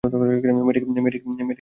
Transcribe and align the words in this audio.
মেয়েটিকে 0.03 0.85
মেনে 0.87 1.11
নিবে? 1.27 1.41